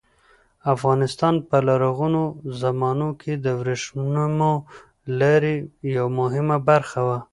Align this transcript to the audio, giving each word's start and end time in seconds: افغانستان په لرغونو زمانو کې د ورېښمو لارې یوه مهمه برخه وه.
افغانستان 0.73 1.33
په 1.47 1.57
لرغونو 1.67 2.23
زمانو 2.61 3.09
کې 3.21 3.33
د 3.45 3.47
ورېښمو 3.59 4.51
لارې 5.19 5.55
یوه 5.95 6.11
مهمه 6.19 6.57
برخه 6.69 6.99
وه. 7.07 7.19